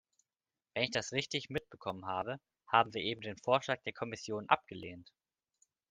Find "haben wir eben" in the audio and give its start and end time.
2.67-3.21